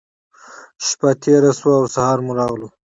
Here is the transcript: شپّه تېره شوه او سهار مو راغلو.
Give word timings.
شپّه 0.87 1.09
تېره 1.21 1.51
شوه 1.59 1.73
او 1.79 1.85
سهار 1.95 2.19
مو 2.25 2.31
راغلو. 2.39 2.67